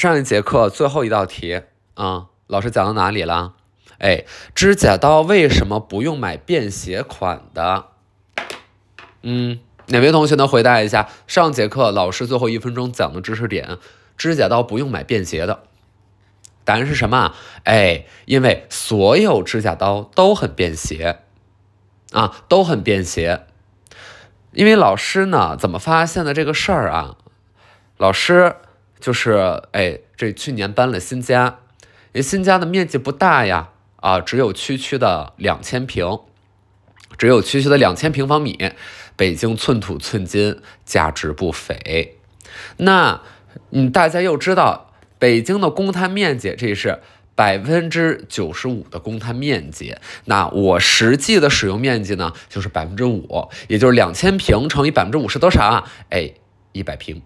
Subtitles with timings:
[0.00, 1.60] 上一节课最后一道题
[1.92, 3.52] 啊，老师讲到哪里了？
[3.98, 7.88] 哎，指甲刀为什么不用买便携款的？
[9.20, 11.10] 嗯，哪位同学能回答一下？
[11.26, 13.76] 上节课老师最后一分钟讲的知识点，
[14.16, 15.64] 指甲刀不用买便携的，
[16.64, 17.34] 答案是什么？
[17.64, 21.18] 哎，因为所有指甲刀都很便携
[22.12, 23.44] 啊，都很便携。
[24.52, 27.18] 因为老师呢，怎么发现的这个事儿啊？
[27.98, 28.56] 老师
[29.00, 31.58] 就是哎，这去年搬了新家，
[32.12, 36.20] 因为新家的面积不大呀，啊，只有区区的两千平，
[37.16, 38.72] 只有区区的两千平方米。
[39.16, 42.16] 北京寸土寸金，价值不菲。
[42.78, 43.20] 那
[43.70, 47.00] 嗯，大家又知道，北京的公摊面积，这是
[47.34, 49.94] 百分之九十五的公摊面积。
[50.24, 55.90] 那我实际的使用面积呢，就是百分之五，也就是两千平乘以百分之五是多少啊？
[56.08, 56.32] 哎，
[56.72, 57.20] 一百平，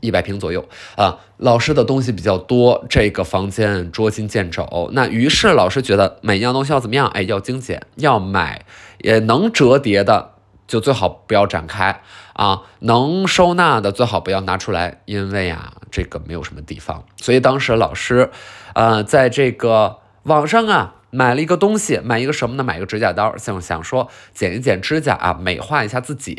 [0.00, 1.18] 一百平左右啊。
[1.36, 4.90] 老师的东西比较多，这个房间捉襟见肘。
[4.92, 7.06] 那于是老师觉得每样东西要怎么样？
[7.08, 8.64] 哎，要精简，要买
[8.98, 10.32] 也能折叠的。
[10.66, 12.02] 就最好不要展开
[12.34, 17.06] 啊，能收纳的最好不要拿出来，因为啊，这个没有什么地方。
[17.16, 18.30] 所以当时老师，
[18.74, 22.62] 呃，在这个网上啊买了一个东西，买一个什么呢？
[22.62, 26.38] 买一个指甲刀，想想说剪一剪指甲啊，美化一下自己，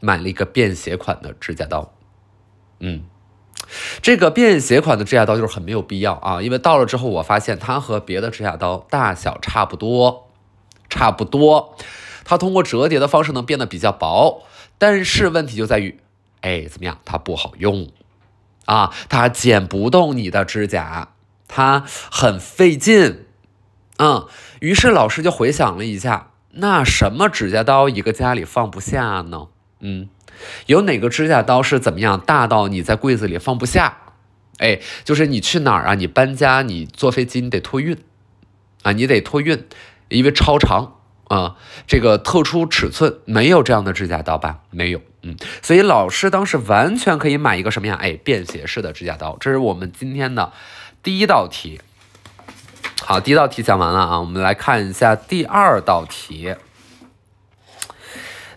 [0.00, 1.92] 买了一个便携款的指甲刀。
[2.86, 3.02] 嗯，
[4.02, 10.28] 这个便携款的指甲刀就是很没有必要啊，因为到了之后我发现它和别的指甲刀大小差不多，
[10.90, 11.74] 差不多。
[12.26, 14.42] 它通过折叠的方式能变得比较薄，
[14.76, 15.98] 但是问题就在于，
[16.42, 16.98] 哎，怎么样？
[17.06, 17.90] 它不好用
[18.66, 21.14] 啊，它剪不动你的指甲，
[21.48, 23.24] 它很费劲。
[23.96, 24.26] 嗯，
[24.60, 29.48] 于是老师就回想了一下，那什么指甲刀一个家里放不下呢？
[29.84, 30.08] 嗯，
[30.64, 33.98] 有哪个指甲刀是怎么样大到你在柜子里放不下？
[34.58, 35.94] 哎，就是你去哪儿啊？
[35.94, 37.98] 你搬家，你坐飞机，你得托运
[38.82, 39.64] 啊，你得托运，
[40.08, 40.96] 因为超长。
[41.28, 44.60] 啊，这个特殊尺寸没有这样的指甲刀吧？
[44.70, 47.98] 没有，嗯，所以老师当时完全可以买一个什么呀？
[48.00, 49.36] 哎，便携式的指甲刀。
[49.40, 50.52] 这是我们今天的
[51.02, 51.80] 第一道题。
[53.00, 56.54] 好，第一道题讲完了啊，我们来看一下第二道题。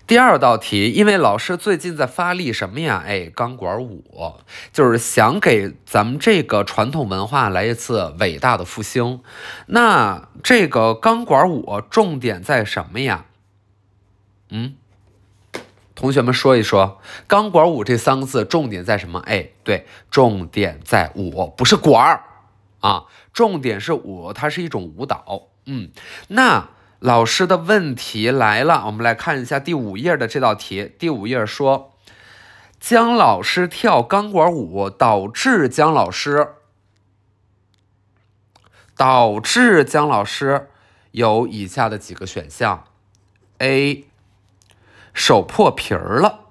[0.07, 3.03] 第二道题，因为老师最近在发力什么呀？
[3.05, 4.35] 哎，钢管舞，
[4.71, 9.19] 就是想给咱们这个传统文化来一次伟大的复兴。
[9.65, 13.25] 那这个钢管舞重点在什么呀？
[14.49, 14.75] 嗯，
[15.93, 19.19] 同学们说一说，钢管舞这三个字重点在什么？
[19.25, 22.23] 哎，对，重点在舞，不是管儿
[22.79, 23.03] 啊，
[23.33, 25.49] 重点是舞，它是一种舞蹈。
[25.65, 25.89] 嗯，
[26.29, 26.69] 那。
[26.99, 30.95] 老师的问题来了，我们来看一下第五页的这道题。
[30.97, 31.93] 第五页说，
[32.79, 36.55] 姜老师跳钢管舞导致姜老师
[38.95, 40.69] 导致姜老师
[41.11, 42.85] 有以下的几个选项
[43.59, 44.05] ：A.
[45.13, 46.45] 手破皮儿了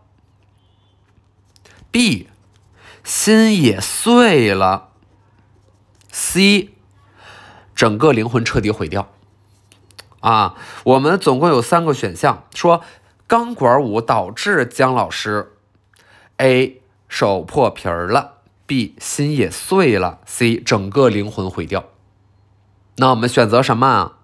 [1.91, 2.28] ；B.
[3.03, 4.91] 心也碎了
[6.13, 6.71] ；C.
[7.75, 9.16] 整个灵魂彻底毁掉。
[10.26, 12.82] 啊，我们总共有三个选项，说
[13.28, 15.53] 钢管舞导致姜老师
[16.38, 21.84] A 手破皮儿了，B 心也碎了，C 整个灵魂毁掉。
[22.97, 24.19] 那我们选择什么啊？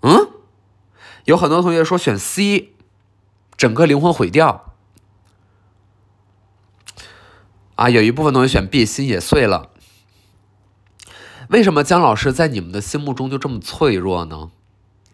[0.00, 0.30] 嗯，
[1.26, 2.72] 有很多同学说选 C，
[3.58, 4.72] 整个灵魂毁掉。
[7.74, 9.71] 啊，有一部分同学选 B，心也碎了。
[11.52, 14.50] 为什么姜老师在你们的心目中就这么脆弱呢？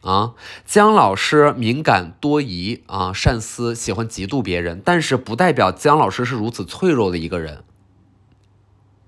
[0.02, 0.34] 啊，
[0.64, 7.64] 姜老师敏感多疑啊，善思，喜欢嫉妒别人，但是不代表姜老师是如此脆弱的一个人。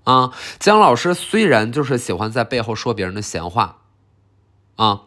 [0.03, 3.77] 啊，姜老师虽然就是喜欢在背后说别人的闲话，
[4.75, 5.03] 啊，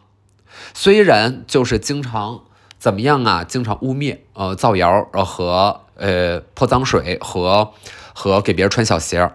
[0.72, 2.44] 虽然就是经常
[2.78, 7.74] 怎么样啊，经常污蔑、呃造谣、呃和呃泼脏水和
[8.14, 9.30] 和给别人穿小鞋。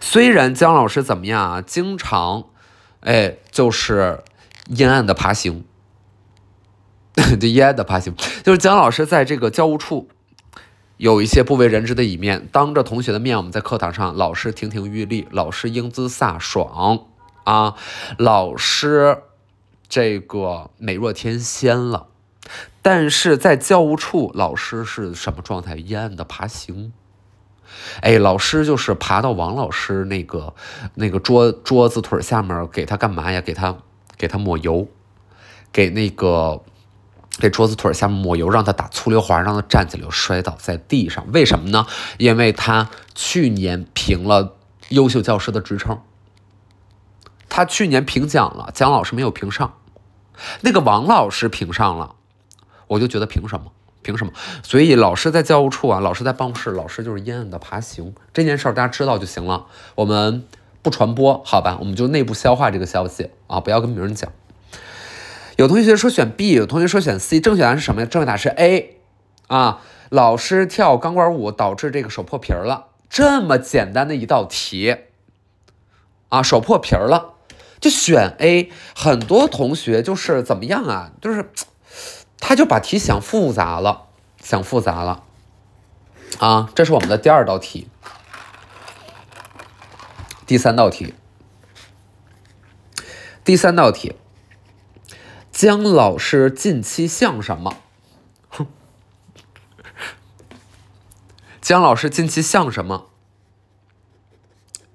[0.00, 2.44] 虽然姜老师怎么样啊，经常，
[3.00, 4.22] 哎，就是
[4.68, 5.64] 阴暗的爬行，
[7.40, 8.14] 这阴暗的爬行，
[8.44, 10.08] 就是姜老师在这个教务处
[10.96, 12.48] 有一些不为人知的一面。
[12.50, 17.06] 当着同学的面，我们在课堂上，老师亭亭玉立，老师英姿飒爽
[17.44, 17.74] 啊，
[18.18, 19.22] 老师
[19.88, 22.08] 这个美若天仙了。
[22.80, 25.74] 但是在教务处，老师是什么状态？
[25.74, 26.92] 阴暗的爬行。
[28.00, 30.54] 哎，老师就是爬到王老师那个
[30.94, 33.40] 那个桌桌子腿下面，给他干嘛呀？
[33.40, 33.76] 给他
[34.16, 34.88] 给他抹油，
[35.72, 36.62] 给那个
[37.38, 41.26] 给桌子腿下面抹油，让他打粗溜滑，让他站起来摔倒在地上。
[41.32, 41.86] 为什么呢？
[42.18, 44.56] 因为他去年评了
[44.88, 46.00] 优秀教师的职称，
[47.48, 49.74] 他去年评奖了，姜老师没有评上，
[50.60, 52.14] 那个王老师评上了，
[52.86, 53.72] 我就觉得凭什么？
[54.06, 54.32] 凭什么？
[54.62, 58.14] 所以老师在教务处啊，老师在办公室，老师就是阴暗的爬行。
[58.32, 59.66] 这件事儿大家知道就行了，
[59.96, 60.44] 我们
[60.80, 61.78] 不传播，好吧？
[61.80, 64.30] 我们就内部消化这个消息啊，不要跟别人讲。
[65.56, 68.06] 有同学说选 B，有同学说选 C，正确答案是什么呀？
[68.06, 68.98] 正确答案是 A
[69.48, 69.80] 啊！
[70.10, 74.96] 老师跳钢管舞导致这个手破皮儿了，这么简单的一道题
[76.28, 77.34] 啊，手破皮儿了
[77.80, 78.70] 就选 A。
[78.94, 81.10] 很多同学就是怎么样啊？
[81.20, 81.50] 就是
[82.38, 84.08] 他就把题想复杂了，
[84.40, 85.24] 想复杂了
[86.38, 86.70] 啊！
[86.74, 87.88] 这是我们的第二道题，
[90.46, 91.14] 第三道题，
[93.44, 94.14] 第三道题。
[95.50, 97.76] 姜老师近期像什么？
[101.62, 103.08] 姜老师近期像什么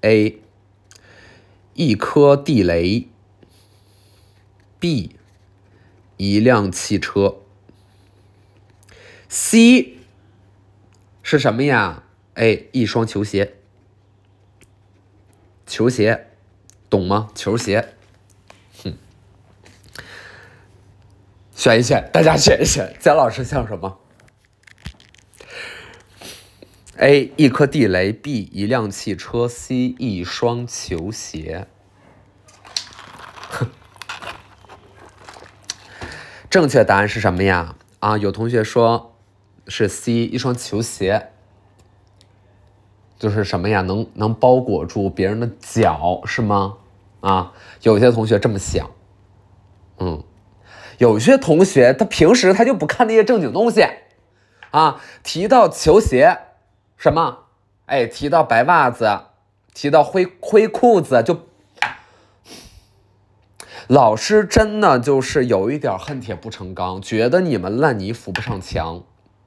[0.02, 0.40] ？A.
[1.74, 3.08] 一颗地雷。
[4.78, 5.16] B.
[6.22, 7.38] 一辆汽车。
[9.28, 9.96] C.
[11.20, 12.04] 是什么呀
[12.34, 13.54] 哎一双球鞋。
[15.66, 16.28] 球鞋，
[16.88, 17.28] 懂吗？
[17.34, 17.96] 球鞋。
[18.84, 18.96] 哼
[21.56, 23.98] 选一选，大家选一选，姜老师像什么
[26.98, 27.32] ？A.
[27.36, 28.48] 一颗地雷，B.
[28.52, 29.96] 一辆汽车，C.
[29.98, 31.66] 一双球鞋。
[36.52, 37.76] 正确答案是什么呀？
[38.00, 39.14] 啊，有同学说
[39.66, 40.12] 是 C.
[40.12, 41.30] 一双球鞋，
[43.18, 43.80] 就是什么呀？
[43.80, 46.76] 能能包裹住别人的脚是吗？
[47.22, 48.90] 啊，有些同学这么想，
[49.96, 50.22] 嗯。
[50.98, 53.86] 有些同学他平时他就不看那些正经东西，
[54.72, 56.38] 啊，提到球鞋，
[56.98, 57.44] 什么，
[57.86, 59.20] 哎，提到白袜子，
[59.72, 61.46] 提到灰灰裤子，就
[63.88, 69.02] 老师真的就是有一点恨铁不成钢，觉得你们烂泥扶不上墙，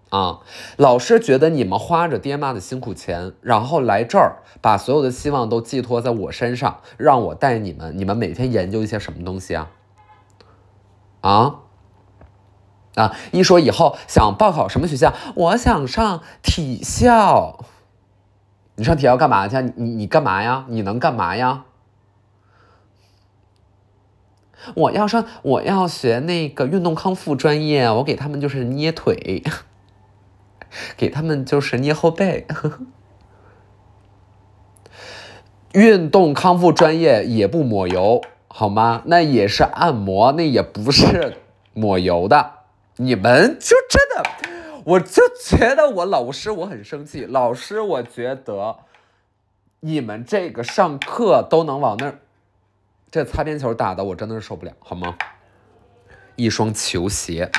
[0.10, 0.40] 啊，
[0.78, 9.70] 老师觉得你们花着爹妈的辛苦钱，然后来这儿把所有的希望都寄托在我身上，让我带你们，你们每天研究一些什么东西啊？
[11.22, 11.56] 啊
[12.96, 13.16] 啊！
[13.32, 17.60] 一说以后想报考什么学校，我想上体校。
[18.76, 19.56] 你上体校干嘛去？
[19.76, 20.66] 你你干嘛呀？
[20.68, 21.66] 你能干嘛呀？
[24.76, 27.90] 我要上，我要学那个运动康复专业。
[27.90, 29.44] 我给他们就是捏腿，
[30.98, 32.48] 给他们就是捏后背。
[35.74, 38.22] 运动康复专业也不抹油。
[38.48, 39.02] 好吗？
[39.08, 41.36] 那也是按摩，那也不是
[41.74, 42.52] 抹油的。
[42.96, 44.24] 你们就真的，
[44.86, 47.26] 我就觉得我老师我很生气。
[47.26, 48.78] 老师，我觉得
[49.82, 52.20] 你们这个上课都能往那儿，
[53.12, 55.16] 这擦边球打的我真的是受不了，好吗？
[56.36, 57.52] 一双球鞋，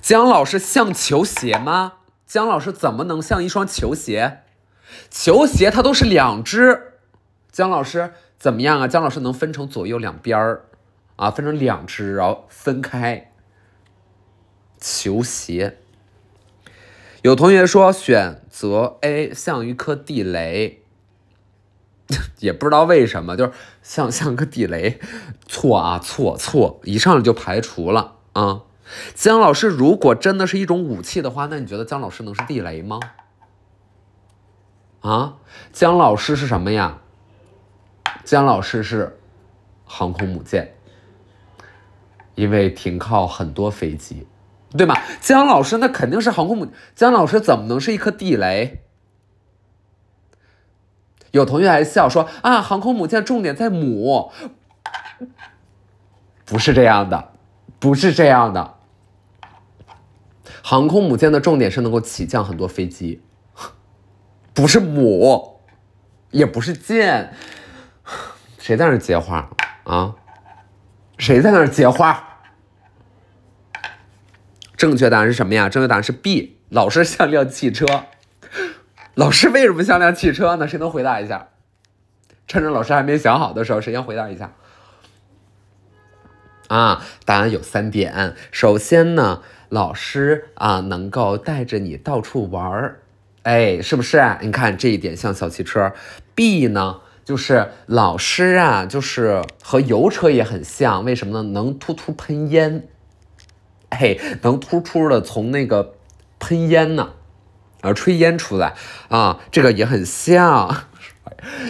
[0.00, 1.94] 姜老师像球鞋吗？
[2.26, 4.42] 姜老师怎么能像一双球鞋？
[5.10, 6.94] 球鞋它都是两只，
[7.50, 8.12] 姜老师。
[8.38, 8.88] 怎么样啊？
[8.88, 10.64] 姜老师能分成左右两边儿，
[11.14, 13.30] 啊，分成两只，然后分开。
[14.80, 15.78] 球鞋，
[17.22, 20.81] 有同学说选择 A 像一颗地雷，
[22.40, 23.52] 也不知道为什么，就是
[23.82, 25.00] 像像个地雷，
[25.46, 28.62] 错啊错错，一上来就排除了啊。
[29.14, 33.00] 姜老师如果真的是一种武器的话，那你觉得姜老师能是地雷吗？
[35.00, 35.36] 啊，
[35.72, 36.98] 姜老师是什么呀？
[38.24, 39.18] 姜老师是
[39.84, 40.74] 航空母舰，
[42.34, 44.26] 因为停靠很多飞机，
[44.76, 44.94] 对吗？
[45.20, 48.81] 姜老师那肯定是航空母，姜老师怎么能是一颗地雷？
[51.32, 54.30] 有同学还笑说啊，航空母舰重点在母，
[56.44, 57.32] 不是这样的，
[57.78, 58.78] 不是这样的。
[60.62, 63.20] 航空母舰的重点是能够起降很多飞机，
[64.54, 65.58] 不是母，
[66.30, 67.34] 也不是舰。
[68.58, 69.50] 谁在那接话
[69.84, 70.14] 啊？
[71.18, 72.28] 谁在那接话？
[74.76, 75.68] 正确答案是什么呀？
[75.68, 76.58] 正确答案是 B。
[76.68, 77.86] 老师像辆汽车。
[79.14, 80.66] 老师为什么像辆汽车呢？
[80.66, 81.48] 谁能回答一下？
[82.46, 84.52] 趁着老师还没想好的时候，谁先回答一下？
[86.68, 88.34] 啊，答案有三点。
[88.50, 93.00] 首先呢，老师啊能够带着你到处玩儿，
[93.42, 94.18] 哎，是不是？
[94.18, 95.92] 啊你看这一点像小汽车。
[96.34, 97.00] B 呢？
[97.24, 101.50] 就是老师啊，就是和油车也很像，为什么呢？
[101.50, 102.88] 能突突喷烟，
[103.90, 105.94] 嘿，能突出的从那个
[106.40, 107.12] 喷烟呢，
[107.94, 108.74] 吹烟出来
[109.08, 110.84] 啊，这个也很像。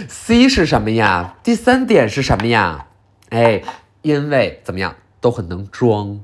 [0.08, 1.36] C 是什么呀？
[1.42, 2.88] 第三点是什么呀？
[3.30, 3.62] 哎，
[4.02, 6.20] 因为怎么样都很能装，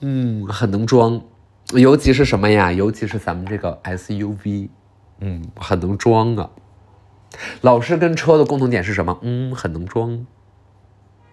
[0.00, 1.22] 嗯，很能装，
[1.74, 2.72] 尤其是什么呀？
[2.72, 4.68] 尤其是咱们这个 SUV，
[5.20, 6.50] 嗯，很能装啊。
[7.60, 9.18] 老师跟车的共同点是什么？
[9.22, 10.26] 嗯，很能装。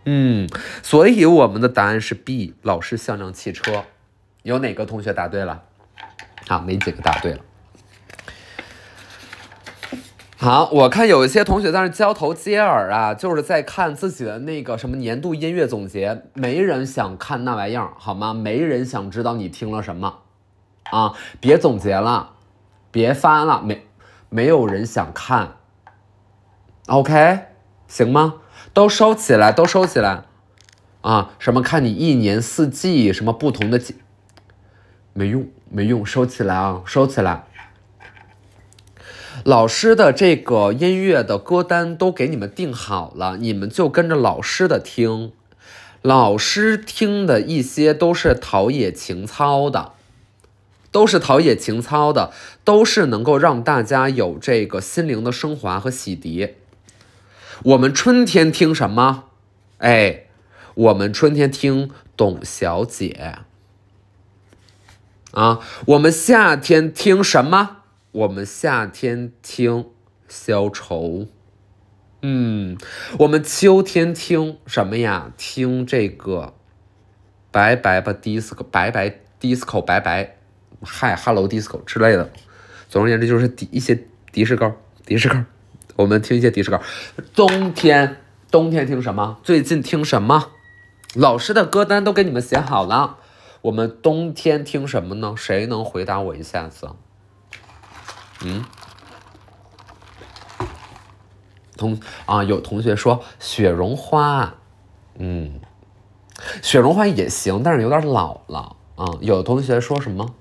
[0.05, 0.47] 嗯，
[0.83, 3.85] 所以我们的答案是 B，老师像辆汽车。
[4.43, 5.63] 有哪个同学答对了？
[6.47, 7.39] 啊，没几个答对了。
[10.41, 18.33] 好，我看有一些同学在那交头接耳啊，就是在看自己的那个什么年度音乐总结，没人想看那玩意儿，好吗？
[18.33, 20.19] 没人想知道你听了什么，
[20.91, 22.35] 啊，别总结了，
[22.89, 23.85] 别发了，没，
[24.29, 25.57] 没有人想看。
[26.87, 27.39] OK，
[27.89, 28.35] 行吗？
[28.73, 30.23] 都收起来，都收起来，
[31.01, 33.97] 啊，什么看你一年四季什么不同的季，
[35.11, 37.43] 没用，没用，收起来啊，收起来。
[39.43, 45.31] 老师的这个音乐的歌单都给你们定好了，你们就跟着老师的听。
[46.01, 49.93] 老师听的一些都是陶冶情操的，
[50.91, 52.31] 都是陶冶情操的，
[52.63, 56.53] 都是能够让大家有这个心灵的升华和洗涤。
[57.63, 59.25] 我们春天听什么？
[59.79, 60.25] 哎，
[60.73, 63.39] 我们春天听董小姐。
[65.31, 67.78] 啊，我们夏天听什么？
[68.11, 69.85] 我们夏天听
[70.27, 71.27] 消愁，
[72.23, 72.75] 嗯，
[73.19, 75.31] 我们秋天听什么呀？
[75.37, 76.55] 听这个
[77.51, 80.37] 拜拜吧，disco，拜拜 disco，拜拜，
[80.81, 82.31] 嗨，hello disco 之类的。
[82.87, 84.75] 总而言之，就是迪一些迪士高，
[85.05, 85.43] 迪士高。
[85.95, 86.81] 我们听一些迪士高。
[87.35, 88.17] 冬天，
[88.49, 89.39] 冬天听什么？
[89.43, 90.49] 最近听什么？
[91.13, 93.17] 老师的歌单都给你们写好了。
[93.61, 95.35] 我们冬天听什么呢？
[95.37, 96.89] 谁能回答我一下子？
[98.45, 98.63] 嗯，
[101.75, 104.55] 同啊，有同学说雪绒花，
[105.17, 105.59] 嗯，
[106.61, 109.05] 雪绒花也行，但是有点老了啊。
[109.19, 110.33] 有同学说什么？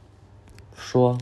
[0.76, 1.19] 说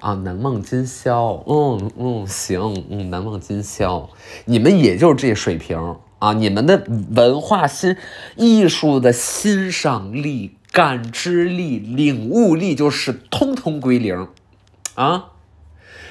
[0.00, 4.10] 啊，难忘今宵，嗯嗯，行，嗯，难忘今宵。
[4.46, 7.96] 你们也就是这水平啊，你们的文化欣
[8.36, 14.28] 艺术的欣赏力、感知力、领悟力就是通通归零
[14.96, 15.30] 啊。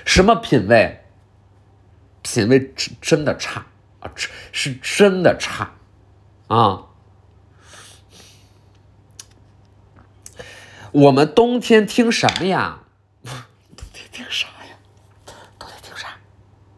[0.06, 1.00] 什么品味？
[2.22, 3.66] 品味真真的差
[4.00, 5.72] 啊，是是真的差
[6.48, 6.84] 啊！
[10.94, 12.80] 我们冬天听什么呀？
[13.26, 14.78] 冬天听啥呀？
[15.60, 16.08] 冬天听啥？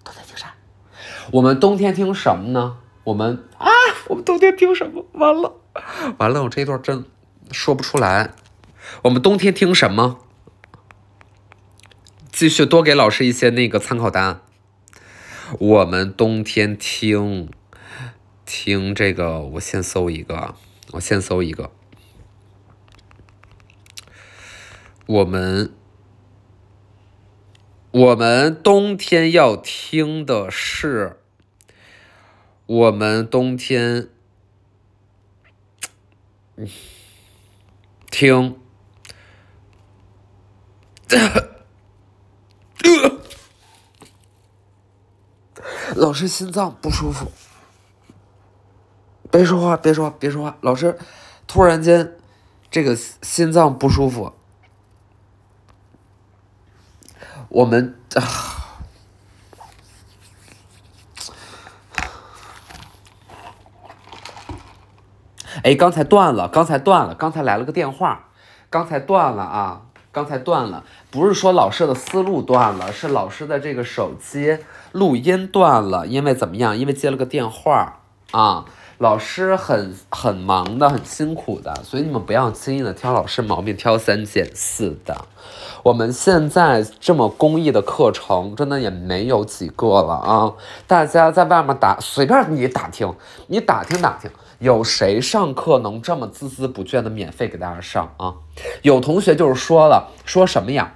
[0.04, 0.56] 冬天听啥？
[1.32, 2.78] 我们冬天听什么呢？
[3.04, 3.68] 我们啊，
[4.08, 5.06] 我们冬天听什么？
[5.14, 5.54] 完了，
[6.18, 7.06] 完了，我这一段真
[7.52, 8.34] 说不出来。
[9.04, 10.25] 我们冬天听什么？
[12.36, 14.42] 继续多给老师一些那个参考答案。
[15.58, 17.50] 我们冬天听
[18.46, 20.54] 听这个，我先搜一个，
[20.92, 21.72] 我先搜一个。
[25.06, 25.74] 我们
[27.92, 31.22] 我们冬天要听的是，
[32.66, 34.10] 我们冬天
[38.12, 38.58] 听。
[45.96, 47.32] 老师心脏不舒服，
[49.32, 50.58] 别说话，别说话，别说话。
[50.62, 50.98] 老师
[51.48, 52.18] 突然间
[52.70, 54.34] 这个心脏不舒服，
[57.50, 58.22] 我们啊，
[65.64, 68.30] 哎，刚才断了，刚才断了，刚才来了个电话，
[68.70, 69.82] 刚才断了啊。
[70.12, 70.86] 刚才断了，
[71.16, 74.58] 不是说老师的思路断了，是老师的这个手机
[74.92, 76.06] 录音断了。
[76.06, 76.78] 因为怎么样？
[76.78, 78.66] 因为接了个电话啊。
[78.98, 85.26] 老师很很忙的，很辛苦的，所以你们不要轻易的挑老师毛病，挑三拣四的。
[85.84, 90.54] 我们现在这么公益的课程，真的也没有几个了啊。
[90.88, 93.14] 大家在外面打，随便你打听，
[93.48, 94.32] 你打听打听。
[94.60, 98.36] 有谁上课能这么孜孜不倦的免费给大家上啊？
[98.82, 100.94] 有同学就是说了，说什么呀？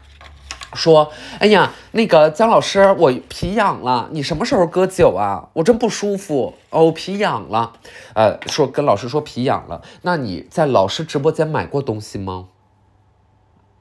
[0.74, 5.50] 说，哎呀，那个姜老师，我皮痒了，你什么时候割酒啊？
[5.54, 7.74] 我真不舒服哦，皮痒了。
[8.14, 12.48] 呃，说跟老师说皮痒了，那你在老师直播间买过东西吗？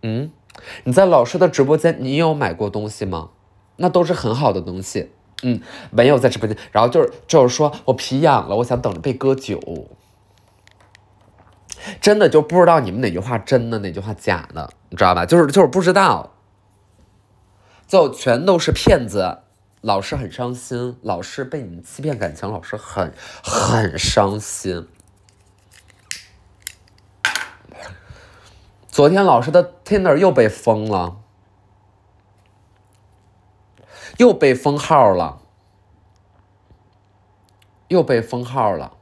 [0.03, 0.31] 嗯，
[0.85, 3.31] 你在老师的直播间，你有买过东西吗？
[3.77, 5.11] 那都是很好的东西。
[5.43, 9.61] 嗯，没有在直播间，然后就是就是说我皮痒了，我想等着被割酒。
[12.01, 15.25] 真的就不知道你们哪句话真的，哪句话假的，你知道吧？
[15.25, 16.33] 就是就是不知道，
[17.89, 19.39] 就全都是骗子。
[19.81, 24.87] 老师很伤心，老师被你们欺骗感情，老师很很伤心。
[28.89, 31.21] 昨天老师的 Tinder 又被封了，
[34.17, 35.41] 又被封号了，
[37.87, 38.97] 又被封号了。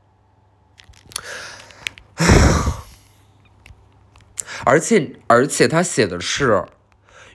[4.66, 6.69] 而且而且他写的是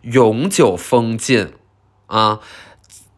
[0.01, 1.53] 永久封禁
[2.07, 2.39] 啊，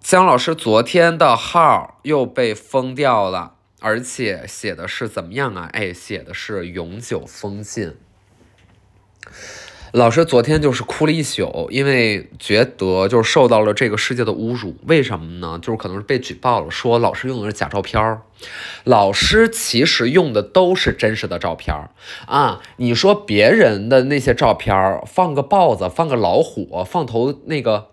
[0.02, 5.70] 姜老师昨天的号又被封掉了，而且写的是怎么样啊？
[5.72, 7.96] 哎，写的是永久封禁。
[9.94, 14.76] 老师昨天就是哭了一宿，因为觉得就是受到了这个世界的侮辱。
[14.88, 15.60] 为什么呢？
[15.62, 18.24] 就是可能是被举报了，说老师用的是假照片儿。
[18.86, 21.92] 老师其实用的都是真实的照片儿
[22.26, 22.60] 啊。
[22.78, 27.90] 你说别人的那些照片儿，放个豹子，放个老虎，放头那个，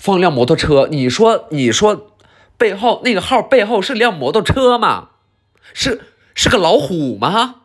[0.00, 0.88] 放辆摩托车。
[0.90, 2.08] 你说，你说
[2.58, 5.10] 背后那个号背后是辆摩托车吗？
[5.72, 6.00] 是
[6.34, 7.59] 是个老虎吗？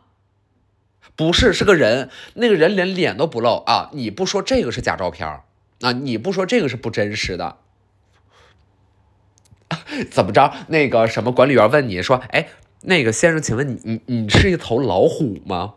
[1.16, 3.88] 不是，是个人，那个人连脸都不露啊！
[3.94, 5.26] 你不说这个是假照片
[5.80, 5.92] 啊？
[5.92, 7.56] 你不说这个是不真实的？
[10.10, 10.52] 怎么着？
[10.68, 12.48] 那个什么管理员问你说：“哎，
[12.82, 15.74] 那个先生，请问你你你是一头老虎吗？”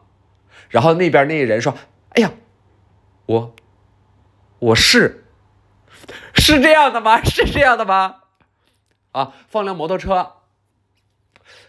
[0.68, 1.74] 然后那边那个人说
[2.12, 2.34] ：“哎呀，
[3.26, 3.56] 我
[4.60, 5.24] 我是
[6.36, 7.24] 是这样的吗？
[7.24, 8.18] 是这样的吗？
[9.14, 10.34] 啊，放辆摩托车，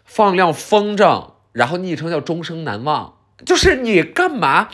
[0.05, 4.69] 放辆风筝，然后昵称叫终生难忘。”就是你干嘛？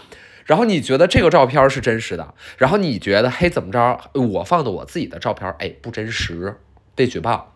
[0.45, 4.01] 然后你觉得这个照片是真实的，然后你觉得嘿怎么着？
[4.13, 6.61] 我放的我自己的照片，哎不真实，
[6.95, 7.53] 被举报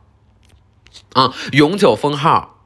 [1.13, 1.33] 啊！
[1.53, 2.65] 永久封号，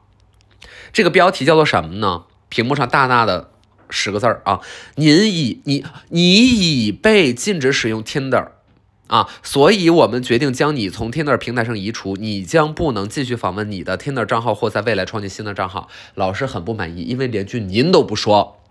[0.91, 2.25] 这个标题叫做什么呢？
[2.49, 3.51] 屏幕上大大的
[3.89, 4.61] 十个字儿啊！
[4.95, 8.47] 您已你你已被禁止使用 Tinder
[9.07, 15.87] 啊，所以我们决定将你从 Tinder 平台上移除，你将不能继续访问你的 Tinder 账号或在未来创建新的账号。
[16.15, 18.61] 老师很不满意，因为连句您都不说，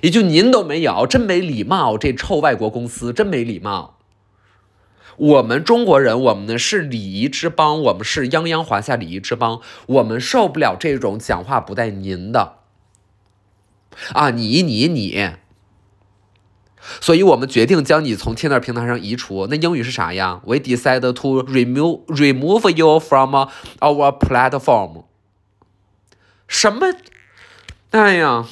[0.00, 1.98] 一句您都没有，真没礼貌！
[1.98, 3.98] 这臭外国公司真没礼貌。
[5.16, 12.58] 我们中国人，我们呢是礼仪之邦，我们是泱泱华夏礼仪之邦，我们受不了这种讲话不带您的
[14.12, 14.30] 啊！
[14.30, 15.41] 你你你。
[17.00, 19.46] 所以我们决定将你从 Tinder 平台上移除。
[19.48, 25.04] 那英语是啥呀？We decide to remove remove you from our platform。
[26.48, 26.94] 什么？
[27.90, 28.46] 哎呀，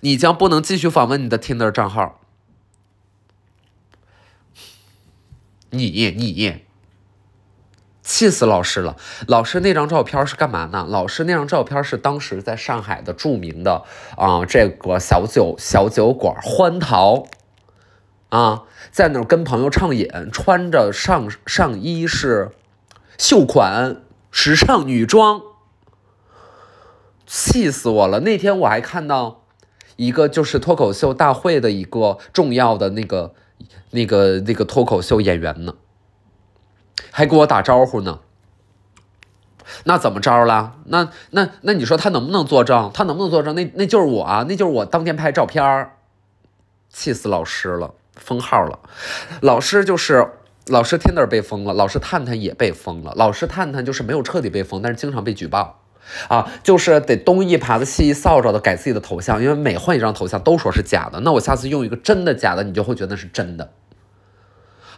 [0.00, 2.20] 你将不能继续访问你的 Tinder 账号。
[5.70, 6.71] 你你。
[8.02, 8.96] 气死老师了！
[9.28, 10.84] 老师那张照片是干嘛呢？
[10.88, 13.84] 老师那张照片是当时在上海的著名的
[14.16, 17.26] 啊这个小酒小酒馆欢桃
[18.28, 22.50] 啊，在那儿跟朋友畅饮，穿着上上衣是
[23.18, 25.40] 秀款时尚女装，
[27.24, 28.20] 气死我了！
[28.20, 29.44] 那天我还看到
[29.94, 33.34] 一个就是脱口秀大会的一个重要的那个
[33.90, 35.74] 那个那个脱口秀演员呢。
[37.10, 38.20] 还跟我打招呼呢，
[39.84, 40.76] 那怎么着了？
[40.86, 42.90] 那那那你说他能不能作证？
[42.92, 43.54] 他能不能作证？
[43.54, 45.96] 那那就是我啊，那就是我当天拍照片儿，
[46.90, 48.78] 气死老师了，封号了。
[49.40, 50.28] 老师就是
[50.66, 53.12] 老师，Tinder 被封了，老师探探也被封了。
[53.16, 55.80] 老师探探就是没有彻底被封，但是经常被举报
[56.28, 61.20] 啊，就是得东一耙子西一扫帚的改自己的头像，因为每换一张头像都说是假的。
[61.20, 63.72] 那我下次用一个真的假的，你就会觉得是真的。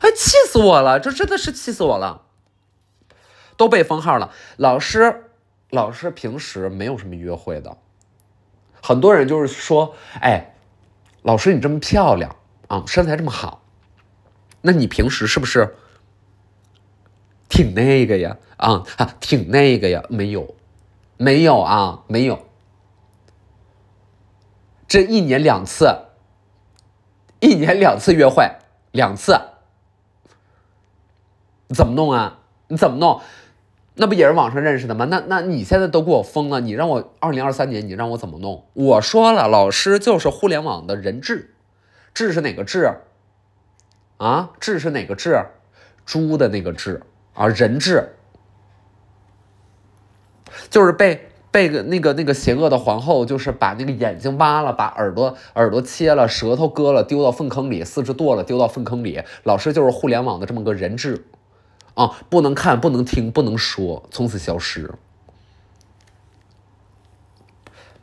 [0.00, 1.00] 哎，气死我了！
[1.00, 2.22] 这真的是气死我了，
[3.57, 4.33] 都被封号了。
[4.57, 5.30] 老师，
[5.70, 7.78] 老师平时没有什么约会的，
[8.83, 10.54] 很多人就是说，哎，
[11.22, 12.37] 老师你这么漂亮
[12.68, 13.62] 啊，身材这么好，
[14.61, 15.76] 那你平时是不是
[17.48, 18.37] 挺那个呀？
[18.57, 18.85] 啊，
[19.20, 20.02] 挺那个呀？
[20.09, 20.54] 没有，
[21.16, 22.46] 没有啊，没有。
[24.87, 26.09] 这一年两次，
[27.40, 28.48] 一年两次约会，
[28.92, 29.40] 两次。
[31.74, 32.38] 怎么弄啊？
[32.68, 33.20] 你怎么弄？
[33.96, 35.04] 那不也是网上认识的吗？
[35.04, 38.64] 那那你现在都给我封了，你让我二零二三年你让我怎么弄？
[38.72, 41.54] 我说了，老师就是互联网的人质，
[42.12, 42.92] 质是哪个质？
[44.16, 45.44] 啊，质是哪个质？
[46.04, 47.02] 猪的那个质
[47.34, 48.16] 啊，人质，
[50.68, 59.22] 就是被被个那个那个邪恶的皇后，就是把那个眼睛挖了，把耳朵耳朵切了，舌头割了，丢到粪坑里，四肢剁了，丢到粪坑里。
[59.44, 61.24] 老师就是互联网的这么个人质。
[61.94, 64.92] 啊，不能看，不能听，不能说，从此消失。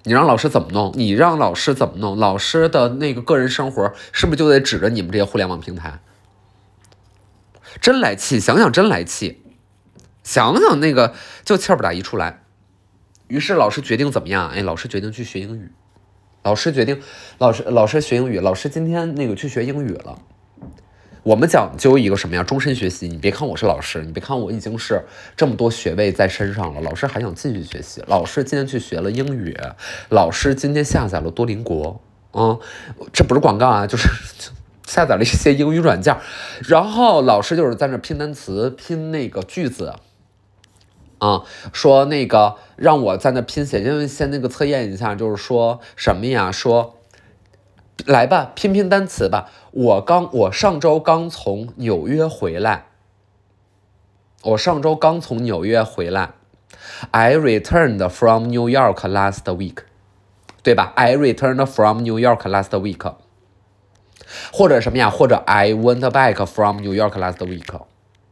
[0.04, 0.92] 你让老师怎么弄？
[0.96, 2.18] 你让老师怎么弄？
[2.18, 6.00] 老师的那个个人生活是不是就得指着你们这些互联网平台？
[7.80, 9.44] 真来气，想想真来气，
[10.24, 11.14] 想想那个
[11.46, 12.44] 就气儿不打一处来。
[13.28, 14.50] 于是老师决定怎么样？
[14.50, 15.72] 哎，老师决定去学英语。
[16.44, 17.00] 老师决定，
[17.38, 18.40] 老师老师学英语。
[18.40, 20.18] 老师今天那个去学英语了。
[21.24, 22.42] 我们讲究一个什么呀？
[22.42, 23.08] 终身学习。
[23.08, 25.04] 你别看我是老师，你别看我已经是
[25.38, 28.04] 这么多学位在身上了，老师还想继续学习。
[28.08, 29.56] 老师今天去学了英语，
[30.10, 32.02] 老师今天下载了多邻国，
[32.34, 32.60] 嗯，
[33.14, 34.10] 这不是广告啊，就是
[34.88, 36.18] 下载了一些英语软件，
[36.68, 39.94] 然后老师就是在那拼单词，拼那个句子，
[41.20, 46.52] 啊，说那个让我在那拼写，因为先那个测验一下，就是说什么呀？
[46.52, 46.98] 说。
[48.06, 49.50] 来吧，拼拼单词吧。
[49.72, 52.86] 我刚，我上周刚从纽约回来。
[54.44, 56.32] 我上周刚从纽约回来。
[57.12, 59.84] I returned from New York last week，
[60.64, 63.14] 对吧？I returned from New York last week。
[64.52, 65.10] 或者什么呀？
[65.10, 67.82] 或者 I went back from New York last week，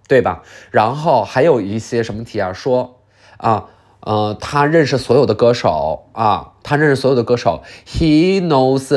[0.08, 0.44] 对吧？
[0.72, 2.54] 然后还有一些什么题啊？
[2.54, 3.00] 说
[3.38, 3.70] 啊。
[4.02, 7.64] 呃，他认识所有的歌手啊，他认识所有的歌手。
[7.86, 8.88] He knows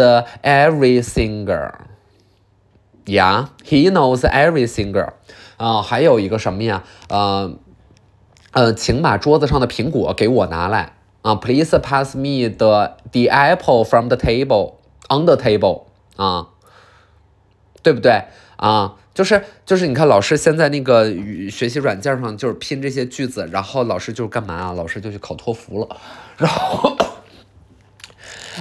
[0.43, 1.73] every singer.
[3.05, 5.15] Yeah, he knows every singer.
[5.57, 6.85] 啊，还有一个什么呀？
[7.09, 7.53] 呃，
[8.53, 11.35] 呃，请把桌子上的苹果给我拿来啊。
[11.35, 14.75] Please pass me the the apple from the table
[15.09, 15.83] on the table.
[16.17, 16.49] 啊，
[17.83, 18.25] 对不对
[18.57, 18.95] 啊？
[19.15, 24.73] 就是就是，你看老师现在那个语学习软件上就是拼这些句子，然后老师就干嘛啊？
[24.73, 25.97] 老师就去考托福了，
[26.39, 26.97] 然后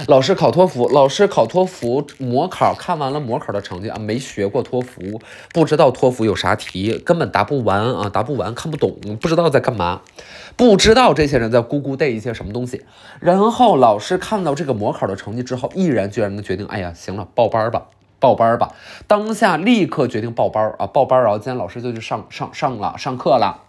[0.06, 5.20] 老师考托福，老师考托福模考，看完了模考的成绩啊，没学过托福，
[5.54, 10.02] 不知道托福有啥题，根本答不完啊，答不完，看不懂，不知道在干嘛，
[10.56, 12.84] 不知道这些人在咕咕带一些什么东西。
[13.20, 17.86] 然后老师看到这个模考的成绩之后，毅然决然的决定，哎呀，行了，报班吧。
[18.22, 18.72] 报班吧，
[19.08, 20.86] 当下立刻决定报班啊！
[20.86, 23.64] 报班然后今天老师就去上上上了上课了，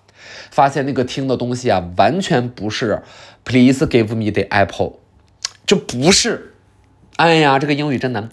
[0.52, 3.02] 发现那个听的东西啊，完全不是
[3.44, 4.94] Please give me the apple，
[5.66, 6.54] 就不是。
[7.16, 8.30] 哎呀，这个英语真难。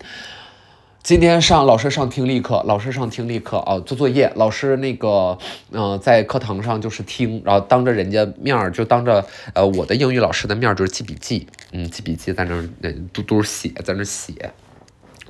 [1.02, 4.30] 今天上老师上听力课，老师上听力课啊，做作业。
[4.36, 5.38] 老师那个
[5.72, 14.52] 嗯，在课堂上就是听，然后当着人家面儿，就当着呃我的英语老师的面儿，就是记笔记，嗯，记笔记在那那嘟嘟写，在那写。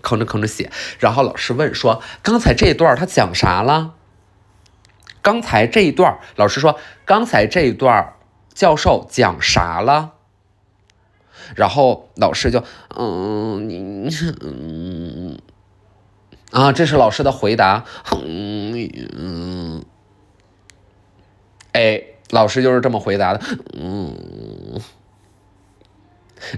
[0.02, 3.94] 吭哧吭哧写，然后老师问说：“刚才这一段他讲啥了？”
[5.22, 8.14] 刚才这一段，老师说：“刚才这一段，
[8.54, 10.12] 教授讲啥了？”
[11.54, 12.64] 然后老师就
[12.96, 14.08] ：“嗯，你
[14.40, 15.38] 嗯
[16.52, 17.84] 啊，这是老师的回答。
[18.12, 19.84] 嗯嗯，
[21.72, 23.42] 哎，老师就是这么回答的。
[23.74, 24.80] 嗯，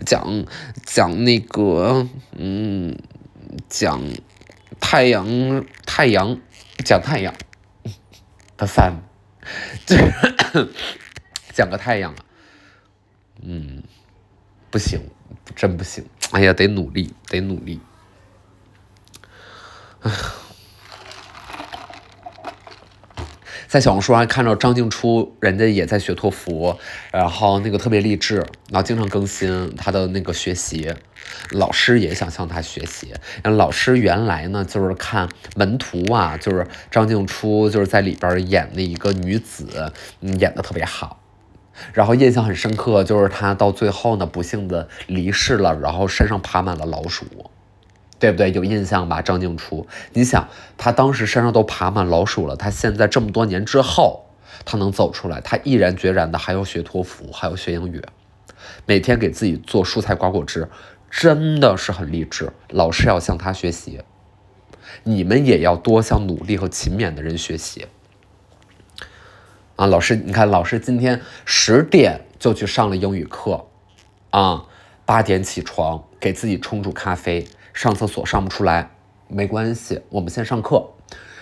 [0.07, 0.45] 讲
[0.87, 2.97] 讲那个，嗯。”
[3.69, 4.03] 讲
[4.81, 6.39] 太阳，太阳
[6.85, 7.35] 讲太阳
[8.57, 8.95] 的 sun，
[11.53, 12.25] 讲个太阳啊，
[13.43, 13.83] 嗯，
[14.71, 15.01] 不行，
[15.57, 17.81] 真不行，哎呀，得努力，得努力，
[20.01, 20.11] 哎。
[23.73, 26.77] 在小红书上看到张静初，人家也在学托福，
[27.11, 28.37] 然后那个特别励志，
[28.69, 30.93] 然后经常更新他的那个学习，
[31.53, 33.15] 老师也想向他学习。
[33.45, 41.23] 老师原来呢就是看门徒啊，就是张静初就是在里边演的一个女子，演的特别好，
[41.95, 47.25] 然后印象很深刻，就是他到最后呢不幸的离世了，然后身上爬满了老鼠。
[48.23, 48.53] 对不对？
[48.53, 49.21] 有印象吧？
[49.21, 54.27] 张静初，你想，他当时身上都爬满老鼠了，他现在这么多年之后，
[54.65, 58.01] 他能走出来，他毅然决然的还要学托福，还要学英语，
[58.87, 60.69] 每天给自己做蔬菜瓜果汁，
[61.11, 62.53] 真的是很励志。
[62.69, 64.03] 老师要向他学习，
[65.03, 67.89] 你们也要多向努力和勤勉的人学习。
[69.75, 73.67] 啊，老师，你看，老师今天十点就去上了英语课，
[74.31, 74.67] 啊，
[75.05, 77.49] 八点起床，给自己冲煮咖啡。
[77.73, 78.91] 上厕所上不出来，
[79.29, 80.91] 没关系，我们先上课，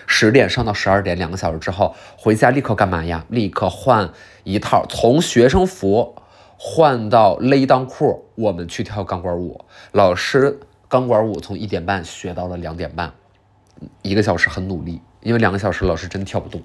[0.07, 3.25] 十点上到十二点，两个小时之后回家立刻干嘛呀？
[3.29, 4.09] 立刻换
[4.43, 6.15] 一套从学生服
[6.57, 9.65] 换到勒裆裤，我们去跳钢管舞。
[9.91, 13.13] 老师钢管舞从一点半学到了两点半，
[14.01, 16.61] 一个小时很努力，因为两个小时老师真跳不动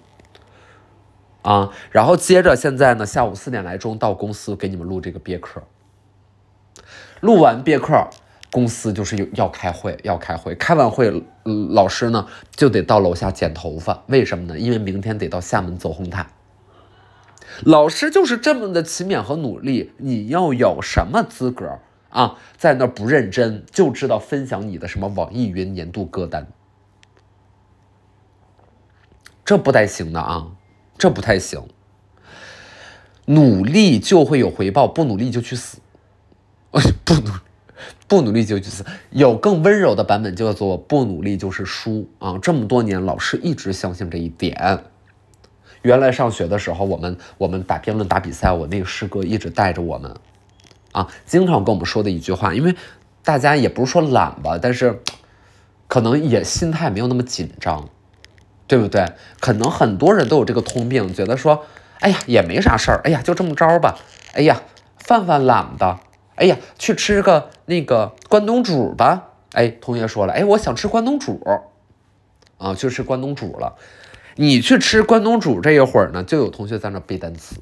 [1.42, 1.72] 啊。
[1.90, 5.62] 然后接着现在呢，下午四点来钟到公司给你们录这个别课，
[7.20, 8.08] 录完别课。
[8.50, 14.58] 公司就是有要开会，要开会，开完会，老师呢就得到楼下剪头发，为什么呢？
[14.58, 16.26] 因为明天得到厦门走红毯。
[17.62, 21.78] 老师就是这么的勤勉和努力，你又有什么资格
[22.10, 26.46] 啊，在那不认真，就知道分享你的什么网易云年度歌单，
[29.44, 30.48] 这不太行的啊，
[30.98, 31.66] 这不太行。
[33.26, 35.78] 努力就会有回报，不努力就去死。
[37.04, 37.30] 不努
[38.08, 38.84] 不努力就去死。
[39.10, 42.38] 有更温柔的版本，叫做不努力就是输啊！
[42.40, 44.84] 这么多年，老师一直相信这一点。
[45.82, 50.14] 原来上学的时候，我们我们打辩论打比赛，我那个师哥一直带着我们，
[50.92, 52.74] 啊，经常跟我们说的一句话，因为
[53.22, 55.00] 大家也不是说懒吧，但是
[55.88, 57.88] 可能也心态没有那么紧张，
[58.66, 59.12] 对不对？
[59.40, 61.64] 可能很多人都有这个通病，觉得说。
[61.98, 63.00] 哎呀，也没啥事儿。
[63.04, 63.98] 哎呀，就这么着吧。
[64.34, 64.60] 哎呀，
[64.98, 66.02] 犯犯懒吧。
[66.36, 69.32] 哎呀，去吃个那个关东煮吧。
[69.52, 71.40] 哎，同学说了，哎，我想吃关东煮，
[72.58, 73.76] 啊，去吃关东煮了。
[74.36, 77.56] 你去吃关东煮这一会儿呢，就有同学在那背单词。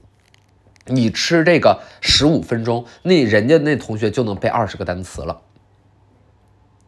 [0.87, 5.40] 你吃这个十五分钟，那人家那同学就能背二十个单词了，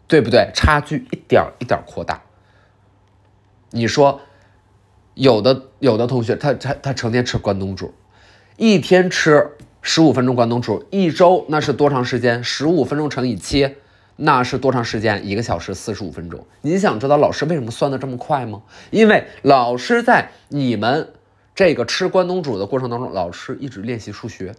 [0.06, 0.50] 对不对？
[0.54, 2.22] 差距一点一点扩大。
[3.70, 4.20] 你说？
[5.14, 7.94] 有的有的同学，他他他成天吃关东煮，
[8.58, 9.55] 一天吃
[9.88, 12.42] 十五分钟关东煮，一周那是多长时间？
[12.42, 13.76] 十五分钟乘以七，
[14.16, 15.24] 那是多长时间？
[15.24, 16.44] 一个小时四十五分钟。
[16.62, 18.62] 你想知道老师为什么算的这么快吗？
[18.90, 21.12] 因为老师在你们
[21.54, 24.56] 这个吃关东煮的过程当中，老师一直练习数学，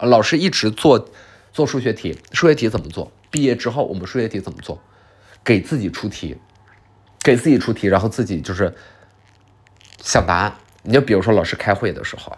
[0.00, 1.08] 老师一直做
[1.52, 2.18] 做数学题。
[2.32, 3.12] 数学题怎么做？
[3.30, 4.76] 毕业之后我们数学题怎么做？
[5.44, 6.36] 给自己出题，
[7.22, 8.74] 给自己出题，然后自己就是。
[10.00, 12.36] 想答案，你就比如说老师开会的时候，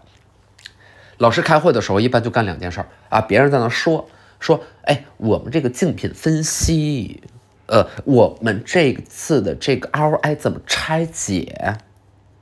[1.21, 7.23] 老师开会的时候一般就干两件事儿啊，别人在那说说，哎，我们这个竞品分析，
[7.67, 11.77] 呃，我们这次的这个 ROI 怎么拆解？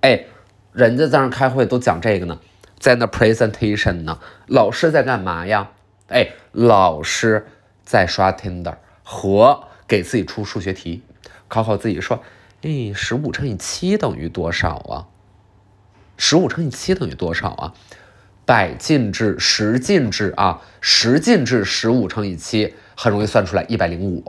[0.02, 0.26] 哎，
[0.72, 2.38] 人家在那开会都讲这个呢，
[2.78, 5.72] 在那 presentation 呢，老师在干嘛呀？
[6.06, 7.48] 哎，老师
[7.84, 11.02] 在刷 Tinder 和给自己出数学题，
[11.48, 12.22] 考考自己说。
[12.62, 15.06] 哎，十五乘以七等于多少啊？
[16.16, 17.74] 十五乘以七等于多少啊？
[18.48, 24.24] 百进制、十进制啊，十进制十五乘以七很容易算出来一百零五。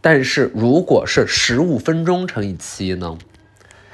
[0.00, 3.16] 但是如果是十五分钟乘以七呢？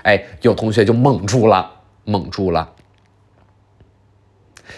[0.02, 2.72] 哎，有同学就懵住了，懵住了。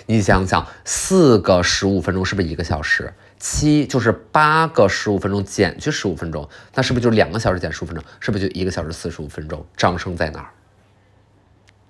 [0.07, 3.15] 你想想，四个十五分钟是不是一个小时？
[3.39, 8.03] 七就是八个十五分钟减去十五分钟，那是不是就两个小时减十五分钟？
[8.19, 9.65] 是不是就一个小时四十五分钟？
[9.77, 10.51] 张生在哪儿？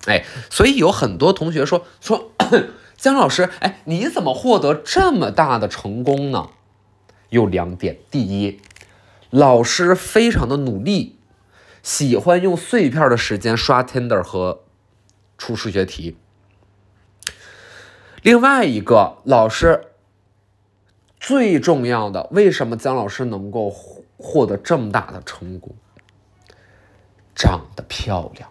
[0.05, 2.31] 哎，所以有很多同学说说
[2.99, 6.49] 姜老师，哎，你怎么获得这么大的成功呢？
[7.29, 8.59] 有两点：第一，
[9.29, 11.17] 老师非常的努力，
[11.81, 14.63] 喜欢用碎片的时间刷 Tinder 和
[15.37, 16.17] 出数学题；
[18.21, 19.85] 另外一个，老师。
[21.21, 23.69] 最重要的，为什么姜老师能够
[24.17, 25.75] 获得这么大的成功？
[27.35, 28.49] 长得漂亮，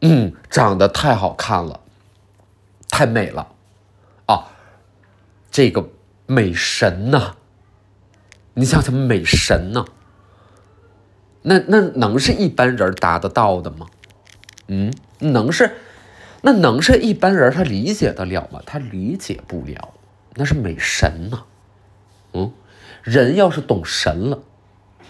[0.00, 1.79] 嗯，长得太好看了，
[2.90, 3.54] 太美了，
[4.26, 4.48] 啊，
[5.50, 5.88] 这个
[6.26, 7.36] 美神呐！
[8.54, 9.84] 你想想，美神呐，
[11.42, 13.86] 那那能是一般人达得到的吗？
[14.68, 15.72] 嗯，能是？
[16.42, 18.62] 那能是一般人他理解得了吗？
[18.64, 19.94] 他理解不了。
[20.34, 21.44] 那是美神呐，
[22.32, 22.52] 嗯，
[23.02, 24.42] 人要是懂神了，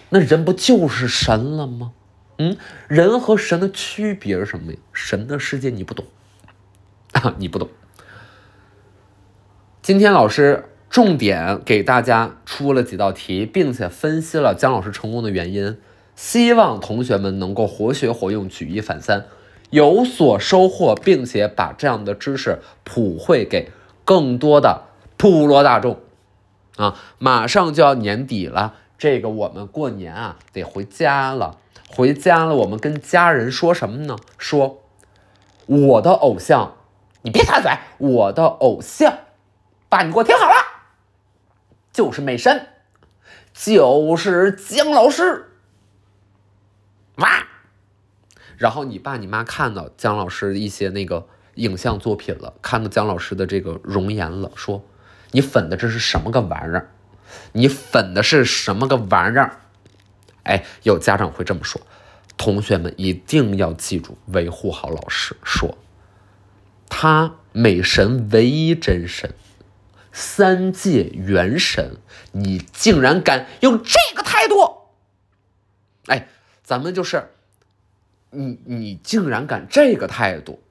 [0.08, 1.92] 那人不就是神了吗？
[2.38, 2.56] 嗯，
[2.88, 4.78] 人和神的区别是什么呀？
[4.92, 6.04] 神的世界你不懂，
[7.38, 7.68] 你不懂。
[9.82, 15.78] 今天老师重点给大家出了几道题，并且分析了姜老师成功的原因，
[16.14, 19.26] 希望同学们能够活学活用，举一反三，
[19.70, 23.70] 有所收获，并且把这样的知识普惠给
[24.04, 24.82] 更多的。
[25.16, 25.98] 普罗大众，
[26.76, 34.16] 啊，马上就要年底了，这个我们过年啊得回家了，回家了，我们跟家人说什么呢？
[34.38, 34.80] 说
[35.66, 36.74] 我的偶像，
[37.22, 39.18] 你别插嘴，我的偶像，
[39.88, 40.54] 爸，你给我听好了，
[41.92, 42.68] 就是美神，
[43.52, 45.52] 就是姜老师，
[47.16, 47.46] 哇，
[48.56, 54.84] 然后你爸你妈看到姜老师一些那个影像作品了，看到姜老师的这个容颜了，说。
[55.32, 56.90] 你粉的这是什么个玩意儿？
[57.52, 59.60] 你粉的是什么个玩意儿？
[60.42, 61.80] 哎，有家长会这么说，
[62.36, 65.78] 同学们一定要记住，维护好老师说，
[66.90, 69.32] 他美神唯一真神，
[70.12, 71.96] 三界元神，
[72.32, 74.56] 你竟然敢用这个态度？
[76.06, 76.28] 哎，
[76.62, 77.30] 咱们就是，
[78.30, 80.62] 你你竟然敢这个态度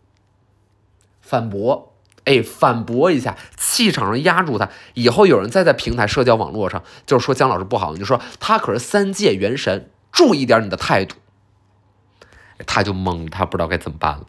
[1.21, 1.95] 反驳？
[2.25, 4.69] 哎，反驳一下，气场上压住他。
[4.93, 11.15] 以后有人再在平台、社交网络上就是说姜老师不好，你就说他可是三界元神，注意点你的态度。
[12.67, 14.25] 他就懵，他不知道该怎么办了。